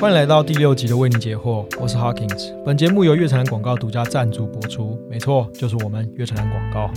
[0.00, 2.54] 欢迎来到第六集的为你解惑，我是 Hawkins。
[2.64, 6.90] 本节目由月城南广告独家赞助播出，没错，就是我们月城南广告。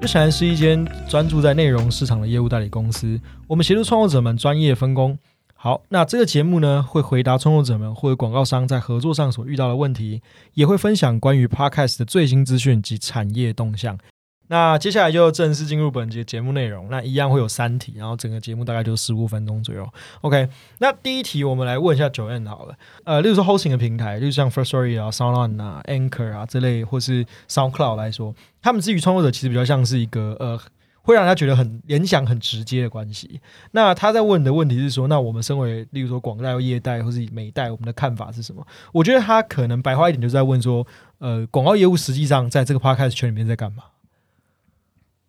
[0.00, 5.18] 月城是一间专注在内容市场的业务代理公司，我们协助创作者们专业分工。
[5.56, 10.22] 好，那这个节目呢，会回答创作者们或者广告商在合作上所遇到的问题，
[10.54, 13.98] 也会分享关于 Podcast 的最新资讯及产业动向。
[14.48, 16.88] 那接下来就正式进入本节节目内容。
[16.90, 19.88] 那一样会有三题，然后整个节目大概就十五分钟左右。
[20.22, 20.48] OK，
[20.78, 22.74] 那第一题我们来问一下九 N 好了。
[23.04, 30.58] 呃，例如说 hosting 的平台，例如像 First Story 啊、SoundOn 啊、Anchor 啊这类，或是 SoundCloud 来说，他们至于创作者其实比较像是一个呃，
[31.02, 33.40] 会让他觉得很联想很直接的关系。
[33.72, 38.66] 那他在问的问题是说，那我们身为例如说广代、业代或是美代，我们的看法是什么？
[38.92, 40.86] 我觉得他可能白话一点，就是在问说，
[41.18, 43.82] 呃，广告业务实际上在这个 Podcast 圈里面在干嘛？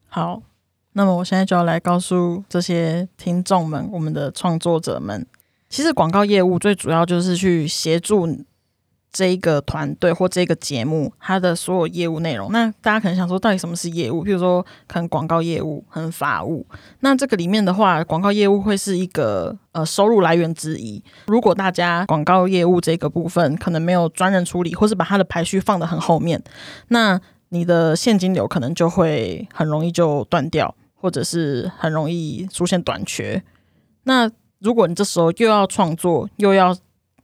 [0.10, 0.42] 好，
[0.94, 5.26] 那么我现在就要来告诉这些听众们，我们的创作者们，
[5.70, 8.28] 其实广告业务最主要就是去协助
[9.12, 12.52] 这一个团队或这个节目它的所有业务内容。
[12.52, 14.24] 那大家可能想说，到底什么是业务？
[14.24, 16.66] 比如说，可能广告业务、很法务。
[17.00, 21.04] 那这个里面的话，广告业务会是一个呃收入来源之一。
[21.28, 26.44] 如果大家广告业务这个部分可能没有专人处理，或是把它的排序放得很后面，
[26.90, 33.44] 那你的现金流可能就会很容易就断掉，或者是很容易出现短缺。
[34.04, 36.76] 那如果你这时候又要创作，又要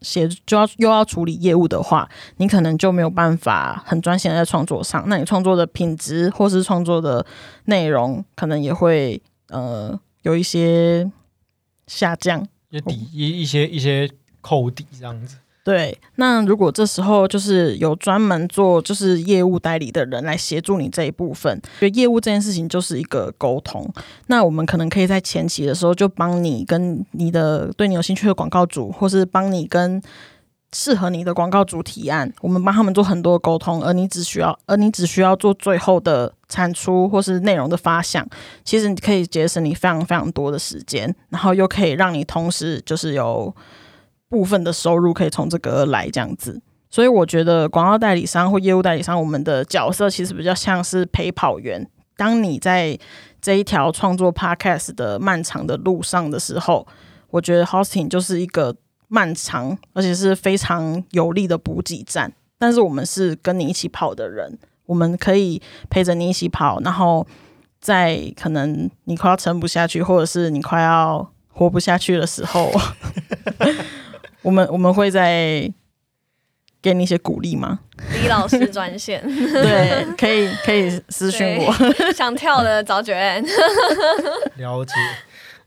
[0.01, 5.03] 写，就要又要处理业务的话，你可能就没有办法很专心在创作上。
[5.07, 7.25] 那你创作的品质或是创作的
[7.65, 11.11] 内容，可能也会呃有一些
[11.87, 14.09] 下降，也底一一些一些
[14.41, 15.37] 扣底这样子。
[15.65, 23.91] 对，那如果这时候就是有专门做就是业务代理的人来协助你这一部分，就业务这件事情就是一个沟通。
[24.27, 29.99] 那我们可能可以在前期的时候就帮你跟你的对你有兴趣的广告主，或是帮你跟
[30.71, 38.23] 适合你的广告主提案，我们帮他们做很多沟通，而你只需要而你只需要做最后的产出或是内容的发想，
[38.63, 43.51] 其实你可以节省你非常非常多的时间，然后又可以让你同时就是有。
[44.35, 51.89] 部分的收入可以从这个来这样子，所以我觉得广告代理商或业务代理商，我们的角色其实比较像是陪跑员。
[52.17, 52.99] 当你在
[53.41, 56.85] 这一条创作 podcast 的漫长的路上的时候，
[57.29, 58.75] 我觉得 hosting 就是一个
[59.07, 62.33] 漫长而且是非常有力的补给站。
[62.57, 67.25] 但是我们是跟你一起跑的人，我们可以陪着你一起跑，然后
[67.79, 72.69] 在可能你快要撑不下去，或者是你快要活不下去的时候。
[74.45, 75.67] 我们我们会在
[76.81, 77.79] 给你一些鼓励吗？
[78.21, 81.73] 李老师专线， 对，可以可以私信我，
[82.13, 83.43] 想跳的找九 N，
[84.57, 84.93] 了解。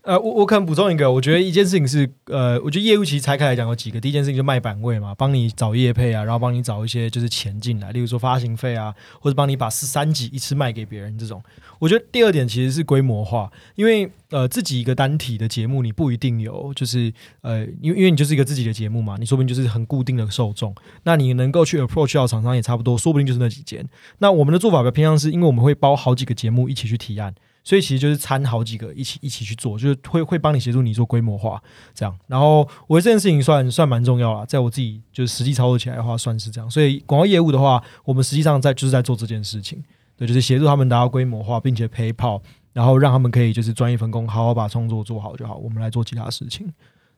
[0.08, 11.42] 呃，我我可能补充一个，我觉得一件事情是，呃，我觉得业务其实拆开来讲有几个，第一件事情就卖版位嘛，帮你找业配啊，然后帮你找一些就是钱进来，例如说发行费啊，或者帮你把四三集一次卖给别人这种。
[11.78, 23.86] 我觉得第二点其实是规模化，因为呃自己一个单体的节目你不一定有，就是呃因为因为你就是一个自己的节目嘛，你说不定就是很固定的受众，那你能够去 approach 到厂商也差不多，说不定就是那几间。
[24.20, 27.34] 那我们的做法比较偏向是，因为我们会包好几个节目一起去提案。
[27.62, 31.62] 所以其实就是参好几个一起一起去做，就是会会帮你协助你做规模化
[31.94, 32.18] 这样。
[32.26, 36.70] 然后我觉得这件事情算算蛮重要了，在我自己就是实际操作起来的话，算是这样。
[36.70, 39.84] 所以广告业务的话，我们实际上在就是在做这件事情，
[40.16, 42.40] 对，就是协助他们达到规模化，并且陪跑，
[42.72, 45.56] 然后让他们可以就是专业分工，好好把创作做好就好。
[45.56, 46.72] 我们来做其他事情，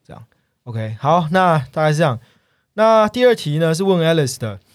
[0.04, 0.24] 这样
[0.64, 0.96] OK。
[0.98, 2.18] 好，那大概是这样。
[2.74, 4.58] 那第二题呢是问 Alice 的。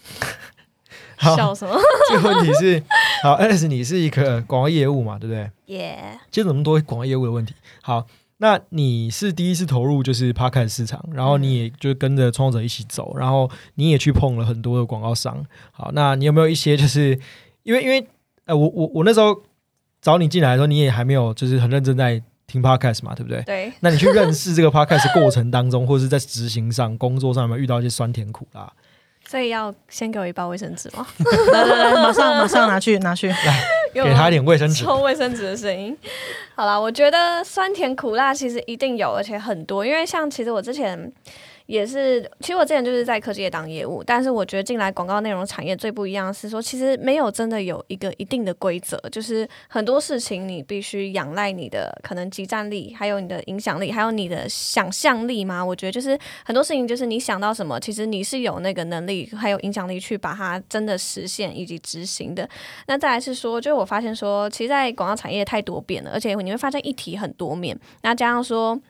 [1.34, 1.74] 笑什么？
[2.12, 2.82] 这个问题是
[3.22, 5.50] 好，Alice，你是一个广告业务嘛，对不对？
[5.74, 6.18] 耶。
[6.30, 8.06] 接这么多广告业务的问题，好，
[8.38, 15.44] 那你是第一次投入就是 Podcast 市场，然后你也就跟着创作者一起走，然后你也去碰了很多的广告商。
[15.72, 17.18] 好，那你有没有一些就是
[17.62, 18.06] 因为因为
[18.44, 19.42] 呃，我我我那时候
[20.00, 23.42] 找你进来的时候，你也还没有就是很认真在听 Podcast 嘛，对不对？
[23.42, 23.72] 对。
[23.80, 28.72] 那你去认识这个 Podcast 过程当中，或者是在执行上、工作上，有没有遇到一些酸甜苦辣？
[29.28, 31.06] 所以要先给我一包卫生纸吗？
[31.52, 34.84] 来来来，马上马上拿去拿去，来 给他一点卫生纸。
[34.84, 35.96] 抽卫生纸的声音。
[36.54, 39.84] 好了，我觉得酸甜苦辣其实一定有，而且很多。
[39.84, 41.12] 因为像其实我之前。
[41.66, 55.64] 也是，其实我之前就是在科技业当业务，但是我觉得进来广告内容产业最不一样是说，其实没有真的有一个一定的规则，就是很多事情你必须仰赖你的可能集战力，还有你的影响力，还有你的想象力吗？
[55.64, 62.48] 我觉得就是很多事情就是你想到什么，其实你是有那个能力还有影响力去把它真的实现以及执行的。
[62.86, 68.80] 那再来是说，就是我发现说，其实，在广告产业太多变了，而且你会发现议题很多面，那加上说。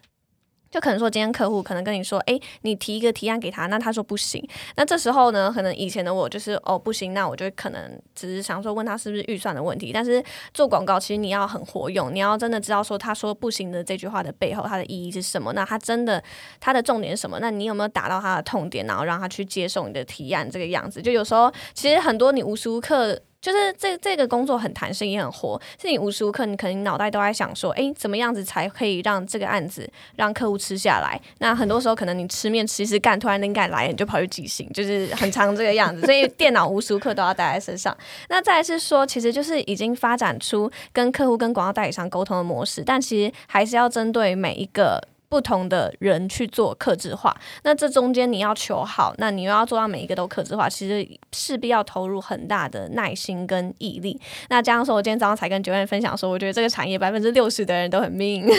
[0.71, 4.47] 就可能说，今天客户可能跟你说，哎，你提一个提案给他，那他说不行。
[4.77, 9.91] 那这时候呢，可能以前的我就是哦不行，那我就可能只是想说问他是不是预算的问题。
[9.93, 10.23] 但是
[10.53, 15.53] 做广告，其实你要很活用，你要真的知道说他说不行的这句话的背后，它的意义是什么。
[15.53, 16.23] 那他真的
[16.61, 17.39] 他的重点是什么？
[17.41, 21.01] 那你有没有打到他的痛点，然后让他去接受你的提案这个样子？
[21.01, 23.19] 就有时候其实很多你无时无刻。
[23.47, 31.21] 就是这这个工作很弹性也很活，是你无时无刻你可能脑袋都在想说，哎，怎么样子才可以让这个案子让客户吃下来？
[31.39, 36.03] 那很多时候可能你吃面吃吃干，突然灵感来，你就跑去即兴，就是很长这个样子。
[36.03, 37.97] 所以电脑无时无刻都要带在身上。
[38.29, 45.01] 那再是说，其实就是已经发展出跟客户跟广告代理商沟通的模式，但其实还是要针对每一个。
[45.29, 54.21] 不同的人去做克制化，那这中间你要求好，那你又要做到每一个都克制化，其实势必要投入很大的耐心跟毅力。
[54.49, 58.47] 那这样说，我今天早上才跟九月分享说，我觉得这个产业百分之六十的人都很命，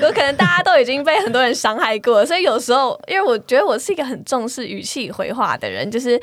[0.00, 6.20] 有可能大家都已经被很多人伤害过，所以有时候，因为我觉得我是一个很重视语气回话的人，就是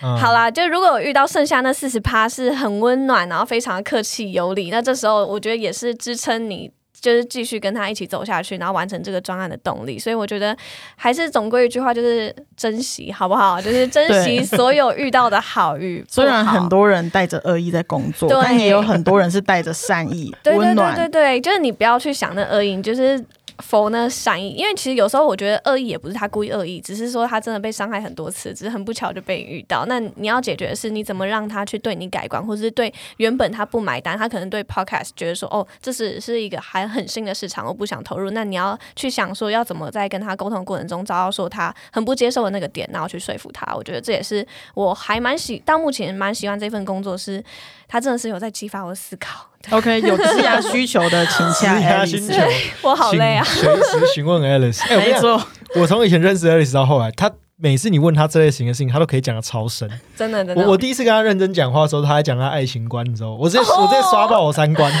[0.00, 6.70] 好啦，就如果我遇到剩下那四十趴是很温暖，然后非常客气有礼，那这时候我觉得也是支撑你。
[7.00, 9.98] 就是继续跟他一起走下去，然后完成这个专案的动力。
[9.98, 10.56] 所以我觉得
[10.96, 13.60] 还是总归一句话，就是珍惜，好不好？
[13.60, 20.94] 就是珍惜所有遇到的好与虽然很多人带着恶意在工作，但也有很多人是带着善意、温暖。
[20.94, 23.24] 对对对，就是你不要去想那恶意，就是。
[23.60, 24.08] 否呢？
[24.08, 29.84] 善意，因为其实有时候我觉得恶意也不是他故意恶意，只是说他真的被伤害很多次，只是很不巧就被遇到。
[29.86, 38.30] 那你要解决的是，你怎么让他去对你改观，或者是对原本他不买单，他可能对 podcast 觉得说，哦，这是是一个还很新的市场，我不想投入。
[38.30, 43.74] 那你要去想说，要怎么在跟他沟通过程中找到说他很不接受的那个点，然后去说服他。
[43.74, 47.42] 我觉得这也是我还蛮喜到目前蛮喜欢这份工作，是
[47.88, 49.46] 他真的是有在激发我思考。
[49.68, 52.50] OK，有质押需求的，请下 Alice。
[52.80, 53.46] 我好累啊！
[53.50, 54.80] 随时询问 Alice。
[54.96, 55.40] 没错，
[55.76, 57.30] 我从以前认识 Alice 到后来，他。
[57.62, 59.86] 每次你问他这类型的事情，他都可以讲的超深，
[60.16, 60.62] 真的真的。
[60.62, 64.90] 我我第一次跟他认真讲话的时候，他还讲他爱情观，你知道我直接我直接刷爆我三观。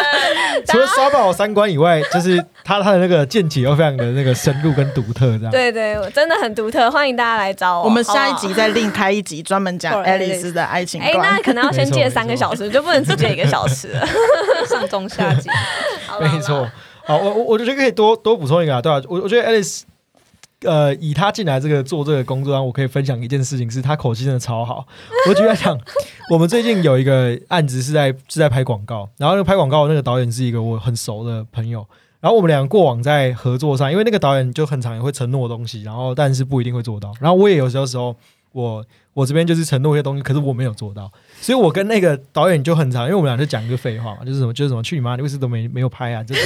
[0.66, 5.50] 除了刷爆我三观以外，就是他他的那个见解又非常的那个深入跟独特，这样。
[5.50, 7.84] 对对，真的很独特，欢迎大家来找我。
[7.84, 11.12] 我们下一集再另开一集，专门讲爱丽丝的爱情观。
[11.12, 14.08] 哎，那可能要先借三个小时，就不能只借一个小时了。
[14.66, 15.50] 上中下集，
[16.22, 16.66] 没错。
[17.06, 19.86] 好，我我我觉得可以多多补充一个啊，对啊，我我觉得爱丽丝。
[20.62, 24.86] 呃，以他进来这个做这个工作，然后我可以分享一件事情，是他口气真的超好。
[25.28, 25.78] 我举例讲，
[26.32, 31.86] 我们最近有一个案子是在是在拍广告，然后那个拍广告那个导演是一个我很熟的朋友，
[32.20, 38.16] 然后我们两个过往在合作上，因为那个导演就很常也会承诺东西，然后但是不一定会做到，然后我也有时候时候
[38.62, 41.10] 我我这边就是承诺一些东西，可是我没有做到，
[41.40, 46.22] 所以我跟那个导演就很长，因为我们俩就讲一个废话嘛，就是什么就是什么去你妈，你为什么都没没有拍啊？
[46.22, 46.40] 就是。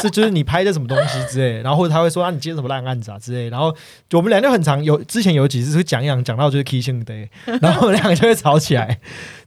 [0.00, 3.72] 这就是你拍的什么东西之类，然后或者他会说啊，你接什么烂案子啊之类，然后
[4.08, 7.28] 就我们俩就很长，有之前有几次会讲一讲，讲到就是 kissing day，
[7.60, 8.98] 然后两个就会吵起来，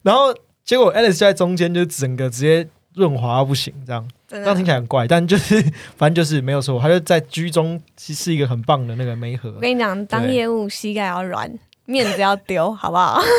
[0.04, 0.34] 然后
[0.64, 5.62] 结果 Alice 在中间就整个直接润滑不行，这样，这样听起来很怪，但就是
[5.98, 9.52] 反正就是没有错，他就在居中是是一个很棒的那个媒合。
[9.56, 11.52] 我跟你讲，当业务膝盖要软，
[11.86, 13.22] 面子要丢，好不好？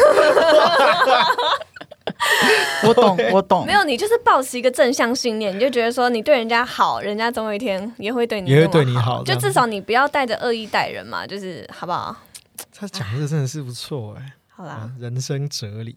[2.86, 3.66] 我懂， 我懂。
[3.66, 9.22] 没有，你就是保持一个正向信念，你就觉得说你对人家好，人家总有一天也会对你也会对你好。
[9.24, 12.16] 就至少你不要带着恶意待人嘛，就是好不好？
[12.74, 14.32] 他讲的真的是不错哎。
[14.48, 15.96] 好啦，人生哲理。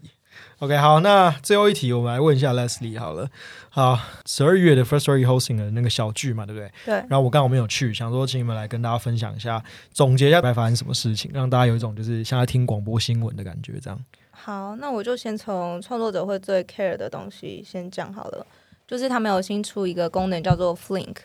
[0.59, 3.29] OK，好，那最后一题我们来问一下 Leslie 好了。
[3.69, 6.69] 好，十二月的 First Story Hosting 的那个小聚嘛，对不对？
[6.83, 6.95] 对。
[7.07, 9.63] 然后我刚好没有去，想说请你们来跟大家分享一下，
[9.93, 13.97] 总结一下白发生什么事情，让大家有一种就是像在听广播新闻的感觉，这样。
[14.31, 18.45] 好，那我就先从创作者会最 care 的东西先讲好了。
[18.85, 21.15] 就是他们有新出一个功能叫做 Flink，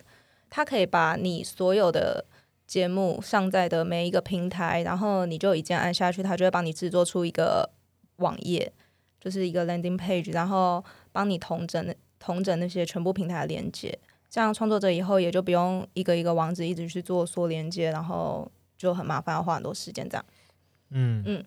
[0.49, 2.25] 它可以把你所有的
[2.69, 7.71] 节目上载的每一个平台，然后你就一键按下去，它就会帮你制作出一个
[8.19, 8.73] 网页，
[9.25, 13.99] 就是一个 landing page，然后帮你同整同整那些全部平台的连接。
[14.29, 20.25] 这样创作者以后也就不用一个一个网址一直去做缩连接，然后就很麻烦，要花很多时间这样。
[20.91, 21.45] 嗯嗯。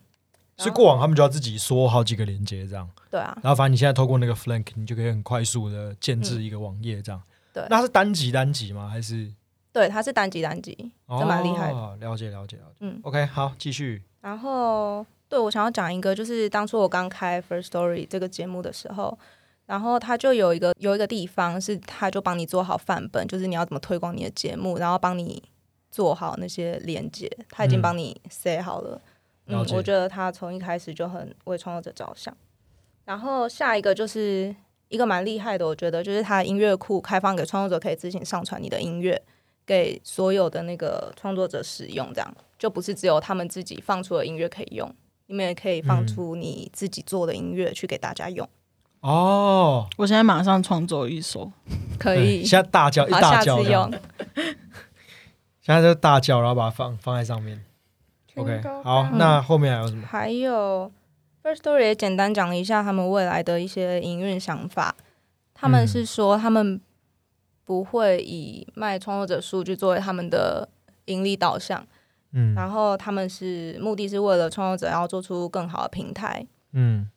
[0.58, 3.38] 所以过往他们就要自己说好几个连接这样，对啊。
[3.44, 7.22] 然后反正你现在透过那个 Flank，你就可以很快速的建制一个网页这样。
[7.54, 7.64] 对。
[7.70, 8.90] 那是单集单集吗？
[8.90, 9.32] 还是？
[9.72, 10.76] 对，它是单集单集，
[11.08, 11.72] 这蛮厉害。
[11.72, 12.76] 了解了解了解。
[12.80, 13.00] 嗯。
[13.04, 14.02] OK，好，继续。
[14.22, 19.18] 然后，对我想要讲一个，就是当初我刚开 First Story 这个节目的时候，
[19.66, 25.44] 然后他就有一个有一个地方是，他就帮你做好范本，就是你要怎么推广你的节目，然后帮你
[25.92, 29.02] 做好那些连接，他已经帮你塞好了。
[29.48, 32.36] 嗯，我觉得他从一开始就很为创作者着想。
[33.06, 34.54] 然后下一个就是
[34.90, 39.22] 一个蛮厉害的，我觉得就是他音乐库开放给创作者可以自行上传你的音乐
[39.66, 44.94] 给所有的那个创作者使用，这样就不是只有他们自己放出的音乐可以用，
[45.28, 48.48] 你们也可以放出你自己做的音乐去给大家用，
[49.02, 51.52] 哦，我现在马上创作一首，
[52.00, 52.44] 可以。
[52.44, 54.00] 现在大叫一好，大下次叫这样用。
[55.62, 57.64] 现在就大叫，然后把它放放在上面。
[58.36, 60.08] OK，好，那后面还有什么？
[60.08, 60.92] 还有
[61.44, 64.96] First Story 也简单讲了一下他们未来的一些营运想法。
[65.54, 66.80] 他们是说他们
[67.66, 70.70] 不会以卖创作者数据作为他们的
[71.06, 71.86] 盈利导向，
[72.34, 76.46] 嗯然后他们是目的是为了创作者要做出更好的平台。
[76.74, 77.10] 嗯，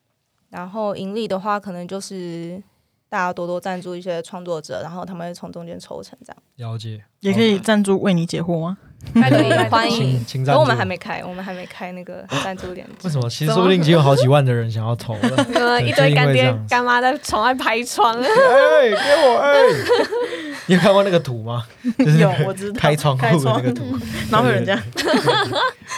[0.50, 2.62] 然后盈利的话，可能就是
[3.08, 6.42] 大家多多赞助一些创作者，然后他们会从中间抽成这样。
[6.72, 7.02] 了解。
[7.20, 8.78] 也可以赞助为你解惑吗？
[9.14, 10.22] 可以欢迎
[10.54, 13.10] 我们还没开，我们还没开那个赞助链接为。
[13.10, 13.28] 什么？
[13.30, 15.36] 其实说不定已经有好几万的人想要投了。
[15.54, 19.54] 呃，一堆干爹干妈在窗外拍窗，哎，给我哎！
[20.70, 21.66] 你有看过那个图吗？
[21.98, 22.78] 就是有，我知道。
[22.78, 23.84] 开窗户的那窗个图，
[24.30, 24.80] 然后有人这样，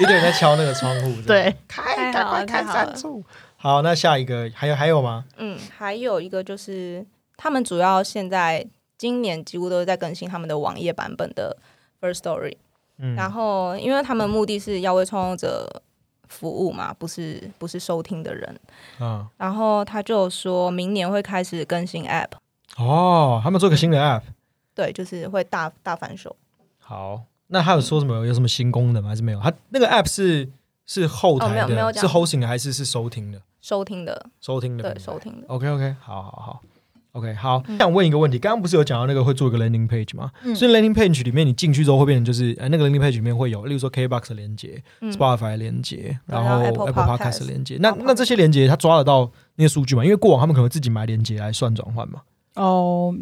[0.00, 1.14] 一堆人在敲那个窗户。
[1.26, 2.90] 对，太好了，太好了。
[2.96, 3.22] 助。
[3.56, 5.26] 好，那下一个还有还有吗？
[5.36, 7.04] 嗯，还有一个就是
[7.36, 11.54] 他们主要现在今年几乎都是在更新他们的网页版本的
[12.00, 12.56] First Story，、
[12.96, 15.82] 嗯，然后因为他们目的是要为创作者
[16.28, 18.58] 服务嘛，不是不是收听的人，
[19.00, 22.30] 嗯，然后他就说明年会开始更新 App，
[22.78, 24.22] 哦，他们做个新的 App。
[24.74, 26.34] 对，就是会大大反手。
[26.78, 28.26] 好，那他有说什么？
[28.26, 29.10] 有什么新功能吗？
[29.10, 29.40] 还是没有？
[29.40, 30.48] 他那个 App 是
[30.86, 33.40] 是后台哦没有没有的，是 hosting 的还是是收听的？
[33.60, 35.18] 收听的，收听的，对，收。
[35.18, 36.62] 听的，OK OK，好好好。
[37.12, 40.32] OK，好，嗯想问一个问题，刚刚不是有讲到那个会做一个 landing page 吗？
[40.44, 47.76] 嗯所以 landing page 里面你进去之后会变成就是，呃，那个 landing page 里面会有，例如说 KBox 的连接、嗯 Spotify 的连接，然然后后 Apple Podcast 连接。
[47.80, 50.02] 那那这些连接它抓得到那些数据吗？
[50.02, 52.22] 因为过往他们可能会自己买连接来算转换嘛。
[52.54, 53.14] 哦，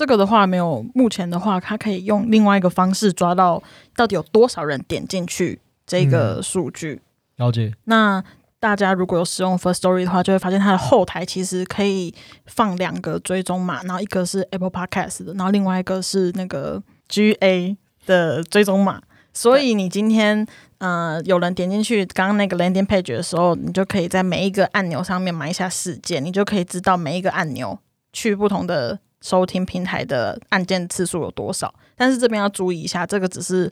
[0.00, 3.62] 这个的话没有，目前的话，它可以用另外一个方式抓到
[3.94, 7.02] 到底有多少人点进去这个数据。
[7.36, 8.24] 了解，那
[8.58, 12.14] 大家如果有使用 First Story 的话，就会发现它的后台其实可以
[12.46, 17.76] 放两个追踪码，然后一个是 Apple Podcast 的，然后另外一个是那个 GA
[18.06, 19.02] 的追踪码。
[19.34, 20.46] 所以你今天
[20.78, 27.78] 呃有人点进去刚刚那个 landing page 的时候，你就可以在每一个按钮上面埋下事件，你就可以知道每一个按钮
[28.14, 31.72] 去不同的收听平台的按键次数有多少。
[31.96, 33.70] 但是这边要注意一下，这个只是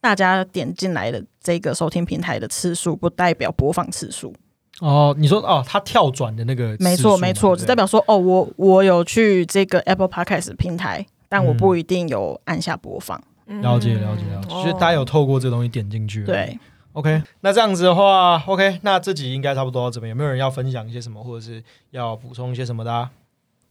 [0.00, 4.34] 大家点进来的这个收听平台的次数，不代表播放次数。
[4.80, 13.22] 哦，你说哦，它跳转的那个，没错，没错，只代表说哦，我我有去这个 Apple Podcast 平台，但我不一定有按下播放。
[13.46, 16.24] 了解了解了解，就是大家有透过这东西点进去。
[16.24, 16.58] 对
[16.92, 20.08] ，OK，那这样子的话，OK，那这集应该差不多到这边。
[20.08, 23.10] 有没有人要分享一些什么，或者是要补充一些什么的、啊？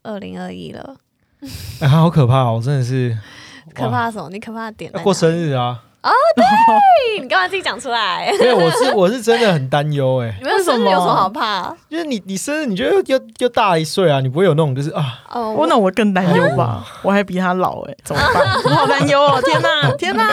[0.04, 0.96] 二零二一了，
[1.82, 3.18] 哎，好可怕哦，真的是
[3.74, 4.30] 可怕什么？
[4.32, 5.80] 你可怕的点要过生日啊！
[6.04, 6.44] 哦，对？
[7.24, 8.30] 你干嘛自己讲出来？
[8.38, 11.74] 没有我是我是真的很担忧哎，你们生日有什么好怕？
[11.90, 18.54] 就是你你生日你觉得又又又大一岁啊，你不会有那种就是啊，哦，我，那我更担忧吧，我还比他老哎、怎么办？
[18.66, 19.42] 我好担忧哦！
[19.46, 20.30] 天哪，天哪！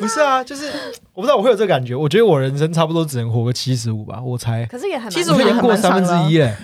[0.00, 0.72] 不是啊，就是
[1.12, 6.56] 我不知道我会有这个感觉，我觉得我人生差不多只能活个七十五吧，我才可是也还蛮其实我已经我也很蛮过三分之一哎。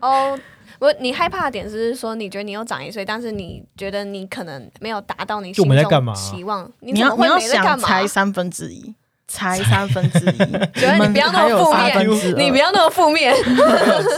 [0.00, 0.38] 哦。
[0.80, 7.78] 我你害怕的点是说，你觉得你又长一岁，但是你觉得你可能没有达到你就我心中们在干嘛期望，你要你要想？
[7.78, 8.94] 才三分之一，
[9.28, 10.38] 才三分之一，
[10.80, 13.34] 觉得你不要那么负面你不要那么负面。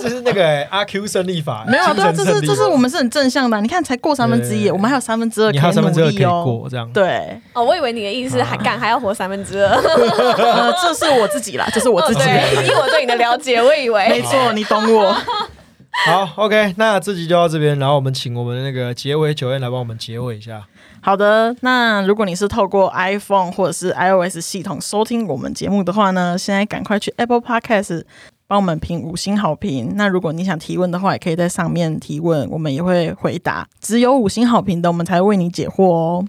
[0.01, 3.61] 这是那个欸阿 Q 胜利法，没有啊，对啊，这是这是我们是很正向的啊。
[3.61, 6.45] 你看，才过三分之一，对我们还有三分之二你还有三分之二可以努力哦。
[6.45, 6.89] 过这样。
[6.93, 9.75] 对，哦，我以为你的意思是还干还要活三分之二。
[9.75, 12.21] 呃，这是我自己啦，这是我自己。
[12.21, 15.17] 以我对你的了解，我以为没错，你懂我。
[16.07, 20.67] 好，OK，那这集就到这边，然后我们请我们的那个结尾九燕来帮我们结尾一下。
[21.01, 28.05] 好的，那如果你是透过 iPhone 或者是 iOS 系统收听我们节目的话呢，现在赶快去 Apple Podcast
[28.47, 29.93] 帮我们评五星好评。
[29.97, 33.69] 那如果你想提问的话，也可以在上面提问，我们也会回答。
[33.81, 36.25] 只有五星好评的，我们才会为你解惑哦。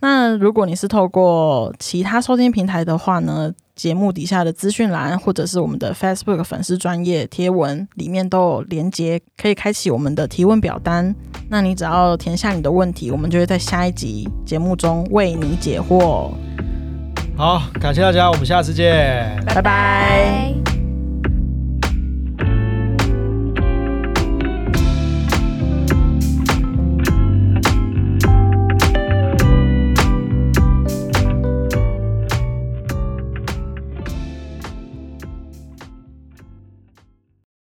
[0.00, 11.12] 那如果你是透过其他收听平台的话呢，节目底下的资讯栏或者是我们的 Facebook 粉丝专业贴文里面都有连接，可以开启我们的提问表单。
[11.48, 16.30] 那你只要填下你的问题，我们就会在下一集节目中为你解惑。
[17.36, 19.36] 好，感谢大家，我们下次见。
[19.46, 20.71] 拜拜。